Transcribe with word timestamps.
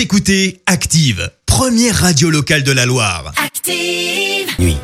Vous 0.00 0.04
écoutez 0.04 0.62
Active, 0.64 1.30
première 1.44 1.94
radio 1.94 2.30
locale 2.30 2.62
de 2.62 2.72
la 2.72 2.86
Loire. 2.86 3.34
Active. 3.36 4.48
Nuit. 4.58 4.78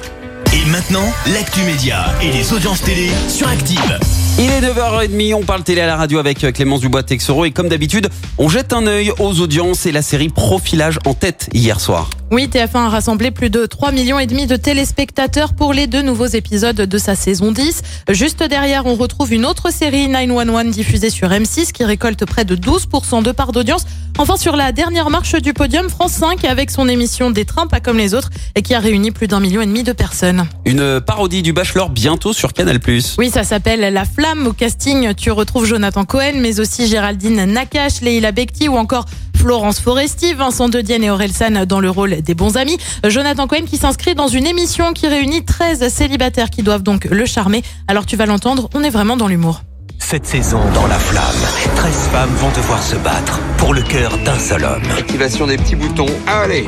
Et 0.53 0.69
maintenant, 0.69 1.11
l'actu 1.33 1.63
média 1.63 2.15
et 2.21 2.31
les 2.31 2.53
audiences 2.53 2.83
télé 2.83 3.09
sur 3.27 3.49
Active. 3.49 3.99
Il 4.39 4.51
est 4.51 4.61
9h30, 4.61 5.33
on 5.33 5.45
parle 5.45 5.63
télé 5.63 5.81
à 5.81 5.87
la 5.87 5.97
radio 5.97 6.19
avec 6.19 6.45
euh, 6.45 6.53
Clémence 6.53 6.81
Dubois-Texoro 6.81 7.47
et 7.47 7.53
comme 7.53 7.71
d'habitude, 7.71 8.11
on 8.37 8.51
jette 8.51 8.75
un 8.75 8.87
œil 8.87 9.11
aux 9.19 9.41
audiences 9.41 9.87
et 9.87 9.93
la 9.93 10.03
série 10.03 10.29
Profilage 10.29 10.99
en 11.07 11.15
tête 11.15 11.49
hier 11.55 11.81
soir. 11.81 12.11
Oui, 12.31 12.51
TF1 12.53 12.77
a 12.77 12.89
rassemblé 12.89 13.31
plus 13.31 13.49
de 13.49 13.65
3 13.65 13.93
millions 13.93 14.19
et 14.19 14.27
demi 14.27 14.47
de 14.47 14.57
téléspectateurs 14.57 15.55
pour 15.55 15.73
les 15.73 15.87
deux 15.87 16.03
nouveaux 16.03 16.27
épisodes 16.27 16.77
de 16.77 16.99
sa 16.99 17.15
saison 17.15 17.51
10. 17.51 17.83
Juste 18.11 18.43
derrière, 18.43 18.85
on 18.85 18.97
retrouve 18.97 19.33
une 19.33 19.47
autre 19.47 19.73
série 19.73 20.09
911 20.09 20.67
diffusée 20.71 21.09
sur 21.09 21.29
M6 21.29 21.73
qui 21.73 21.85
récolte 21.85 22.27
près 22.27 22.45
de 22.45 22.57
12% 22.57 23.23
de 23.23 23.31
part 23.31 23.53
d'audience. 23.53 23.87
Enfin, 24.19 24.37
sur 24.37 24.57
la 24.57 24.73
dernière 24.73 25.09
marche 25.09 25.37
du 25.37 25.55
podium, 25.55 25.89
France 25.89 26.13
5 26.13 26.45
avec 26.45 26.71
son 26.71 26.89
émission 26.89 27.31
Des 27.31 27.45
trains 27.45 27.69
pas 27.69 27.81
comme 27.81 27.99
les 27.99 28.13
autres 28.13 28.31
et 28.55 28.63
qui 28.63 28.75
a 28.75 28.81
réuni 28.81 29.13
plus 29.13 29.29
d'un 29.29 29.41
million 29.41 29.63
et 29.63 29.67
demi 29.67 29.85
de 29.85 29.93
personnes. 29.93 30.47
Une 30.65 31.01
parodie 31.01 31.43
du 31.43 31.53
Bachelor 31.53 31.91
bientôt 31.91 32.33
sur 32.33 32.53
Canal+. 32.53 32.81
Oui, 33.19 33.31
ça 33.31 33.45
s'appelle 33.45 33.93
La 33.93 34.05
Flamme. 34.05 34.26
Au 34.35 34.53
casting, 34.53 35.15
tu 35.15 35.31
retrouves 35.31 35.67
Jonathan 35.67 36.05
Cohen, 36.05 36.33
mais 36.41 36.59
aussi 36.59 36.89
Géraldine 36.89 37.45
Nakache, 37.45 38.01
Leila 38.01 38.33
Bekti 38.33 38.69
ou 38.69 38.77
encore 38.77 39.05
Florence 39.37 39.79
Foresti, 39.79 40.35
Vincent 40.35 40.69
Dedienne 40.69 41.05
et 41.05 41.11
Orelsan 41.11 41.65
dans 41.65 41.79
le 41.79 41.91
rôle 41.91 42.23
des 42.23 42.35
bons 42.35 42.57
amis. 42.57 42.77
Jonathan 43.05 43.47
Cohen 43.47 43.67
qui 43.67 43.77
s'inscrit 43.77 44.17
dans 44.17 44.27
une 44.27 44.47
émission 44.47 44.93
qui 44.95 45.07
réunit 45.07 45.45
13 45.45 45.87
célibataires 45.89 46.51
qui 46.51 46.65
doivent 46.65 46.83
donc 46.83 47.05
le 47.05 47.25
charmer. 47.25 47.63
Alors 47.87 48.05
tu 48.05 48.17
vas 48.17 48.27
l'entendre, 48.27 48.69
on 48.75 48.83
est 48.83 48.91
vraiment 48.91 49.17
dans 49.17 49.29
l'humour. 49.29 49.63
Cette 50.01 50.27
saison, 50.27 50.61
dans 50.75 50.89
la 50.89 50.99
flamme, 50.99 51.77
13 51.77 51.95
femmes 52.13 52.35
vont 52.35 52.51
devoir 52.51 52.83
se 52.83 52.97
battre 52.97 53.39
pour 53.59 53.75
le 53.75 53.83
cœur 53.83 54.19
d'un 54.25 54.39
seul 54.41 54.65
homme. 54.65 54.83
Activation 54.99 55.47
des 55.47 55.57
petits 55.57 55.77
boutons. 55.77 56.07
Allez 56.27 56.67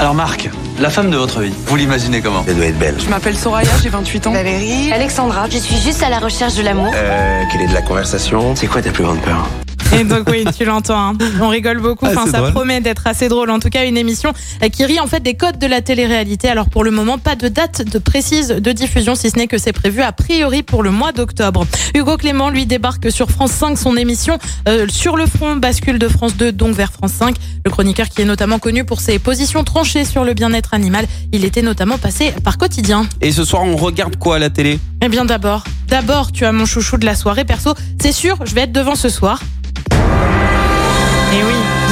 Alors 0.00 0.14
Marc, 0.14 0.48
la 0.78 0.88
femme 0.88 1.10
de 1.10 1.16
votre 1.18 1.40
vie, 1.42 1.52
vous 1.66 1.76
l'imaginez 1.76 2.22
comment 2.22 2.42
Elle 2.48 2.56
doit 2.56 2.64
être 2.64 2.78
belle. 2.78 2.94
Je 2.98 3.10
m'appelle 3.10 3.36
Soraya, 3.36 3.68
j'ai 3.82 3.90
28 3.90 4.28
ans. 4.28 4.32
Valérie. 4.32 4.90
Alexandra. 4.90 5.46
Je 5.50 5.58
suis 5.58 5.76
juste 5.76 6.02
à 6.02 6.08
la 6.08 6.18
recherche 6.20 6.54
de 6.54 6.62
l'amour. 6.62 6.90
Euh, 6.94 7.42
quelle 7.52 7.60
est 7.60 7.66
de 7.68 7.74
la 7.74 7.82
conversation 7.82 8.56
C'est 8.56 8.66
quoi 8.66 8.80
ta 8.80 8.92
plus 8.92 9.04
grande 9.04 9.20
peur? 9.20 9.46
Et 9.98 10.04
donc 10.04 10.28
oui, 10.30 10.44
tu 10.56 10.64
l'entends. 10.64 11.10
hein. 11.10 11.18
On 11.40 11.48
rigole 11.48 11.80
beaucoup. 11.80 12.06
Ah, 12.06 12.10
Enfin, 12.14 12.26
ça 12.30 12.38
drôle. 12.38 12.52
promet 12.52 12.80
d'être 12.80 13.06
assez 13.06 13.28
drôle. 13.28 13.50
En 13.50 13.58
tout 13.58 13.68
cas, 13.70 13.84
une 13.84 13.96
émission 13.96 14.32
euh, 14.62 14.68
qui 14.68 14.84
rit 14.84 15.00
en 15.00 15.06
fait 15.06 15.20
des 15.20 15.34
codes 15.34 15.58
de 15.58 15.66
la 15.66 15.80
télé-réalité. 15.80 16.48
Alors 16.48 16.68
pour 16.70 16.84
le 16.84 16.90
moment, 16.90 17.18
pas 17.18 17.34
de 17.34 17.48
date 17.48 17.82
de 17.90 17.98
précise 17.98 18.48
de 18.48 18.72
diffusion, 18.72 19.14
si 19.14 19.30
ce 19.30 19.36
n'est 19.36 19.46
que 19.48 19.58
c'est 19.58 19.72
prévu 19.72 20.00
a 20.02 20.12
priori 20.12 20.62
pour 20.62 20.82
le 20.82 20.90
mois 20.90 21.12
d'octobre. 21.12 21.66
Hugo 21.94 22.16
Clément, 22.16 22.50
lui, 22.50 22.66
débarque 22.66 23.10
sur 23.10 23.30
France 23.30 23.52
5 23.52 23.76
son 23.78 23.96
émission 23.96 24.38
euh, 24.68 24.86
sur 24.88 25.16
le 25.16 25.26
front 25.26 25.56
bascule 25.56 25.98
de 25.98 26.08
France 26.08 26.36
2 26.36 26.52
donc 26.52 26.74
vers 26.74 26.92
France 26.92 27.12
5. 27.12 27.34
Le 27.64 27.70
chroniqueur 27.70 28.08
qui 28.08 28.22
est 28.22 28.24
notamment 28.24 28.58
connu 28.58 28.84
pour 28.84 29.00
ses 29.00 29.18
positions 29.18 29.64
tranchées 29.64 30.04
sur 30.04 30.24
le 30.24 30.34
bien-être 30.34 30.72
animal. 30.74 31.06
Il 31.32 31.44
était 31.44 31.62
notamment 31.62 31.98
passé 31.98 32.32
par 32.44 32.58
quotidien. 32.58 33.06
Et 33.20 33.32
ce 33.32 33.44
soir, 33.44 33.64
on 33.64 33.76
regarde 33.76 34.16
quoi 34.16 34.36
à 34.36 34.38
la 34.38 34.50
télé? 34.50 34.78
Eh 35.02 35.08
bien 35.08 35.24
d'abord, 35.24 35.64
d'abord, 35.88 36.30
tu 36.32 36.44
as 36.44 36.52
mon 36.52 36.64
chouchou 36.66 36.96
de 36.96 37.06
la 37.06 37.14
soirée 37.14 37.44
perso. 37.44 37.74
C'est 38.00 38.12
sûr, 38.12 38.36
je 38.44 38.54
vais 38.54 38.62
être 38.62 38.72
devant 38.72 38.94
ce 38.94 39.08
soir. 39.08 39.40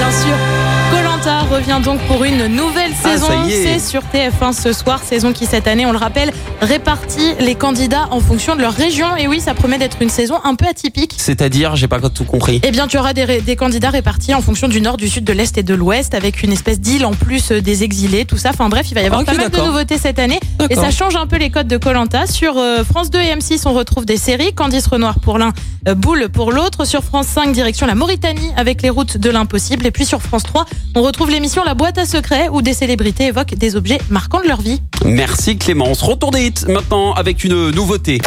Et 0.08 0.10
oui, 0.10 0.14
bien 0.14 1.02
sûr. 1.02 1.07
Colanta 1.08 1.40
revient 1.44 1.80
donc 1.82 2.00
pour 2.00 2.24
une 2.24 2.48
nouvelle 2.48 2.92
Ah, 3.02 3.08
saison. 3.08 3.28
C'est 3.48 3.78
sur 3.78 4.02
TF1 4.02 4.52
ce 4.52 4.74
soir, 4.74 5.02
saison 5.02 5.32
qui 5.32 5.46
cette 5.46 5.66
année, 5.66 5.86
on 5.86 5.92
le 5.92 5.98
rappelle, 5.98 6.32
répartit 6.60 7.34
les 7.40 7.54
candidats 7.54 8.08
en 8.10 8.20
fonction 8.20 8.56
de 8.56 8.60
leur 8.60 8.74
région. 8.74 9.16
Et 9.16 9.26
oui, 9.26 9.40
ça 9.40 9.54
promet 9.54 9.78
d'être 9.78 10.02
une 10.02 10.10
saison 10.10 10.34
un 10.44 10.54
peu 10.54 10.66
atypique. 10.66 11.14
C'est-à-dire, 11.16 11.76
j'ai 11.76 11.88
pas 11.88 11.98
tout 12.10 12.24
compris. 12.24 12.60
Eh 12.62 12.70
bien, 12.72 12.86
tu 12.88 12.98
auras 12.98 13.14
des, 13.14 13.56
candidats 13.56 13.88
répartis 13.88 14.34
en 14.34 14.42
fonction 14.42 14.68
du 14.68 14.82
nord, 14.82 14.98
du 14.98 15.08
sud, 15.08 15.24
de 15.24 15.32
l'est 15.32 15.56
et 15.56 15.62
de 15.62 15.74
l'ouest, 15.74 16.14
avec 16.14 16.42
une 16.42 16.52
espèce 16.52 16.78
d'île 16.78 17.06
en 17.06 17.14
plus 17.14 17.52
euh, 17.52 17.62
des 17.62 17.84
exilés, 17.84 18.26
tout 18.26 18.36
ça. 18.36 18.50
Enfin 18.50 18.68
bref, 18.68 18.86
il 18.90 18.94
va 18.94 19.00
y 19.00 19.06
avoir 19.06 19.24
pas 19.24 19.34
mal 19.34 19.50
de 19.50 19.58
nouveautés 19.58 19.96
cette 19.96 20.18
année. 20.18 20.40
Et 20.68 20.74
ça 20.74 20.90
change 20.90 21.16
un 21.16 21.26
peu 21.26 21.36
les 21.36 21.50
codes 21.50 21.68
de 21.68 21.78
Colanta. 21.78 22.26
Sur 22.26 22.58
euh, 22.58 22.84
France 22.84 23.08
2 23.10 23.18
et 23.18 23.34
M6, 23.34 23.62
on 23.64 23.72
retrouve 23.72 24.04
des 24.04 24.18
séries. 24.18 24.52
Candice 24.52 24.86
Renoir 24.86 25.20
pour 25.20 25.38
l'un, 25.38 25.52
euh, 25.88 25.94
Boule 25.94 26.28
pour 26.28 26.52
l'autre. 26.52 26.84
Sur 26.84 27.02
France 27.02 27.28
5, 27.28 27.52
direction 27.52 27.86
la 27.86 27.94
Mauritanie 27.94 28.52
avec 28.56 28.82
les 28.82 28.90
routes 28.90 29.16
de 29.16 29.30
l'impossible. 29.30 29.86
Et 29.86 29.90
puis 29.90 30.04
sur 30.04 30.20
France 30.20 30.42
3, 30.42 30.66
on 30.98 31.02
retrouve 31.02 31.30
l'émission 31.30 31.62
La 31.64 31.74
boîte 31.74 31.96
à 31.98 32.06
secrets 32.06 32.48
où 32.48 32.60
des 32.60 32.74
célébrités 32.74 33.26
évoquent 33.26 33.54
des 33.54 33.76
objets 33.76 33.98
marquants 34.10 34.40
de 34.40 34.48
leur 34.48 34.60
vie. 34.60 34.82
Merci 35.04 35.56
Clémence. 35.56 36.02
Retour 36.02 36.32
des 36.32 36.46
hits 36.46 36.66
maintenant 36.66 37.12
avec 37.12 37.44
une 37.44 37.70
nouveauté. 37.70 38.20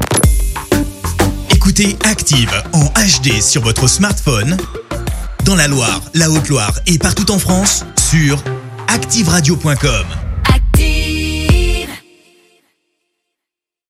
Écoutez 1.53 1.97
Active 2.05 2.51
en 2.71 2.85
HD 2.85 3.41
sur 3.41 3.61
votre 3.61 3.87
smartphone, 3.87 4.55
dans 5.43 5.55
la 5.55 5.67
Loire, 5.67 6.01
la 6.13 6.29
Haute-Loire 6.31 6.79
et 6.87 6.97
partout 6.97 7.29
en 7.31 7.39
France, 7.39 7.85
sur 7.99 8.41
activeradio.com. 8.87 10.20